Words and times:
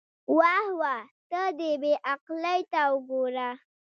واه 0.37 0.67
واه، 0.79 1.01
ته 1.29 1.41
دې 1.59 1.71
بې 1.81 1.93
عقلۍ 2.11 2.59
ته 2.71 2.81
وګوره. 2.93 3.49